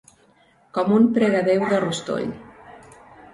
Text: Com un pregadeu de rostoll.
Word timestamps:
Com 0.77 0.95
un 0.95 1.05
pregadeu 1.17 1.67
de 1.75 1.83
rostoll. 1.85 2.27